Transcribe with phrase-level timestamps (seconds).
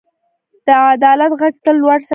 [0.65, 2.09] د عدالت غږ تل لوړ ساتئ.